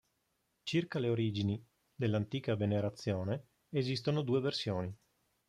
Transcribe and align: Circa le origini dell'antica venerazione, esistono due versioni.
Circa 0.63 0.97
le 0.97 1.09
origini 1.09 1.63
dell'antica 1.93 2.55
venerazione, 2.55 3.49
esistono 3.69 4.23
due 4.23 4.41
versioni. 4.41 4.97